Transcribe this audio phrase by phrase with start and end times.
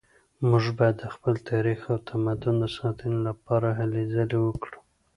[0.49, 4.79] موږ باید د خپل تاریخ او تمدن د ساتنې لپاره هلې ځلې وکړو